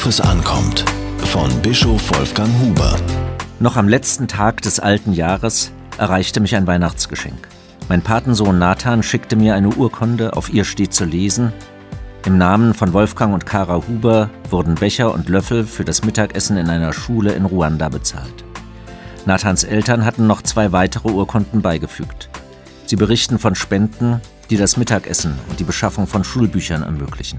[0.00, 0.82] Worauf es ankommt.
[1.26, 2.96] Von Bischof Wolfgang Huber.
[3.58, 7.46] Noch am letzten Tag des alten Jahres erreichte mich ein Weihnachtsgeschenk.
[7.86, 11.52] Mein Patensohn Nathan schickte mir eine Urkunde, auf ihr steht zu lesen,
[12.24, 16.70] im Namen von Wolfgang und Kara Huber wurden Becher und Löffel für das Mittagessen in
[16.70, 18.44] einer Schule in Ruanda bezahlt.
[19.26, 22.30] Nathans Eltern hatten noch zwei weitere Urkunden beigefügt.
[22.86, 27.38] Sie berichten von Spenden, die das Mittagessen und die Beschaffung von Schulbüchern ermöglichen.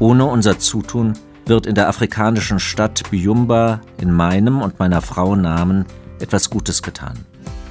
[0.00, 1.14] Ohne unser Zutun
[1.46, 5.86] wird in der afrikanischen Stadt Byumba in meinem und meiner Frau Namen
[6.20, 7.18] etwas Gutes getan.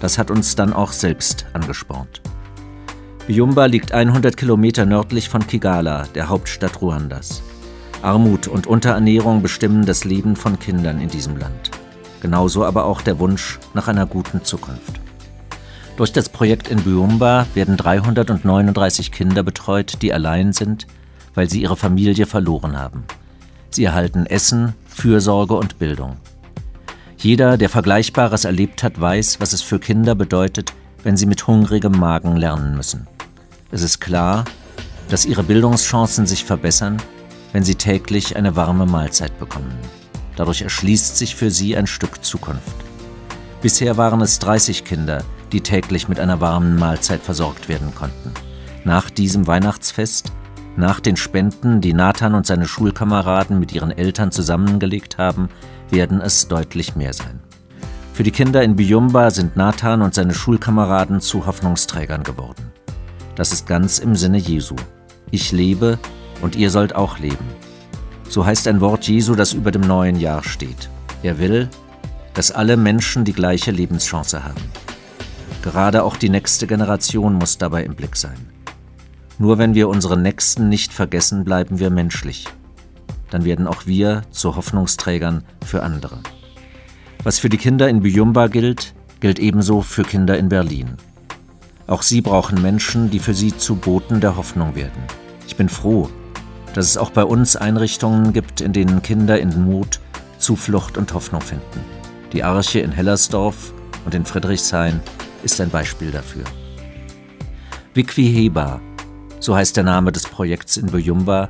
[0.00, 2.20] Das hat uns dann auch selbst angespornt.
[3.26, 7.42] Byumba liegt 100 Kilometer nördlich von Kigala, der Hauptstadt Ruandas.
[8.02, 11.70] Armut und Unterernährung bestimmen das Leben von Kindern in diesem Land.
[12.20, 15.00] Genauso aber auch der Wunsch nach einer guten Zukunft.
[15.96, 20.86] Durch das Projekt in Byumba werden 339 Kinder betreut, die allein sind,
[21.34, 23.04] weil sie ihre Familie verloren haben.
[23.74, 26.16] Sie erhalten Essen, Fürsorge und Bildung.
[27.16, 31.92] Jeder, der Vergleichbares erlebt hat, weiß, was es für Kinder bedeutet, wenn sie mit hungrigem
[31.92, 33.06] Magen lernen müssen.
[33.70, 34.44] Es ist klar,
[35.08, 36.98] dass ihre Bildungschancen sich verbessern,
[37.52, 39.72] wenn sie täglich eine warme Mahlzeit bekommen.
[40.36, 42.76] Dadurch erschließt sich für sie ein Stück Zukunft.
[43.62, 48.32] Bisher waren es 30 Kinder, die täglich mit einer warmen Mahlzeit versorgt werden konnten.
[48.84, 50.32] Nach diesem Weihnachtsfest,
[50.76, 55.48] nach den Spenden, die Nathan und seine Schulkameraden mit ihren Eltern zusammengelegt haben,
[55.90, 57.40] werden es deutlich mehr sein.
[58.14, 62.70] Für die Kinder in Byumba sind Nathan und seine Schulkameraden zu Hoffnungsträgern geworden.
[63.34, 64.76] Das ist ganz im Sinne Jesu.
[65.30, 65.98] Ich lebe
[66.42, 67.44] und ihr sollt auch leben.
[68.28, 70.88] So heißt ein Wort Jesu, das über dem neuen Jahr steht.
[71.22, 71.68] Er will,
[72.34, 74.62] dass alle Menschen die gleiche Lebenschance haben.
[75.62, 78.36] Gerade auch die nächste Generation muss dabei im Blick sein.
[79.42, 82.46] Nur wenn wir unsere Nächsten nicht vergessen, bleiben wir menschlich.
[83.28, 86.20] Dann werden auch wir zu Hoffnungsträgern für andere.
[87.24, 90.92] Was für die Kinder in Byumba gilt, gilt ebenso für Kinder in Berlin.
[91.88, 95.02] Auch sie brauchen Menschen, die für sie zu Boten der Hoffnung werden.
[95.48, 96.08] Ich bin froh,
[96.74, 99.98] dass es auch bei uns Einrichtungen gibt, in denen Kinder in Mut
[100.38, 101.80] Zuflucht und Hoffnung finden.
[102.32, 103.74] Die Arche in Hellersdorf
[104.04, 105.00] und in Friedrichshain
[105.42, 106.44] ist ein Beispiel dafür.
[107.94, 108.80] Wikwi Heba,
[109.42, 111.48] so heißt der Name des Projekts in Byumba,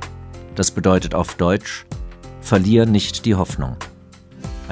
[0.55, 1.85] das bedeutet auf Deutsch,
[2.41, 3.77] verlier nicht die Hoffnung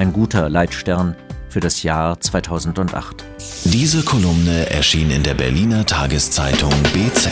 [0.01, 1.15] ein guter Leitstern
[1.49, 3.23] für das Jahr 2008.
[3.65, 7.29] Diese Kolumne erschien in der Berliner Tageszeitung BZ.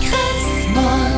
[0.00, 1.11] Christmas.